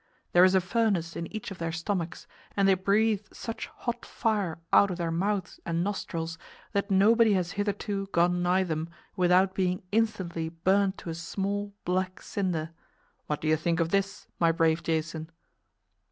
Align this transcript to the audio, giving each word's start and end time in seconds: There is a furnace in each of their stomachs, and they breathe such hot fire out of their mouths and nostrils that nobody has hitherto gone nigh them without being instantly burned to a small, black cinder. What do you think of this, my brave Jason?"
There 0.31 0.43
is 0.43 0.55
a 0.55 0.61
furnace 0.61 1.15
in 1.15 1.31
each 1.31 1.51
of 1.51 1.59
their 1.59 1.71
stomachs, 1.71 2.25
and 2.57 2.67
they 2.67 2.73
breathe 2.73 3.27
such 3.31 3.67
hot 3.67 4.03
fire 4.03 4.57
out 4.73 4.89
of 4.89 4.97
their 4.97 5.11
mouths 5.11 5.59
and 5.63 5.83
nostrils 5.83 6.39
that 6.71 6.89
nobody 6.89 7.33
has 7.33 7.51
hitherto 7.51 8.07
gone 8.11 8.41
nigh 8.41 8.63
them 8.63 8.89
without 9.15 9.53
being 9.53 9.83
instantly 9.91 10.49
burned 10.49 10.97
to 10.97 11.11
a 11.11 11.13
small, 11.13 11.71
black 11.85 12.19
cinder. 12.19 12.71
What 13.27 13.41
do 13.41 13.47
you 13.47 13.55
think 13.57 13.79
of 13.79 13.89
this, 13.89 14.25
my 14.39 14.51
brave 14.51 14.81
Jason?" 14.81 15.29